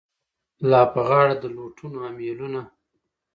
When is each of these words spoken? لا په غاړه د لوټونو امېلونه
لا 0.69 0.81
په 0.93 0.99
غاړه 1.07 1.35
د 1.39 1.45
لوټونو 1.55 1.97
امېلونه 2.09 2.61